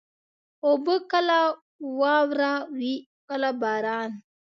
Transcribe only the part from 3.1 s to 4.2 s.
کله باران.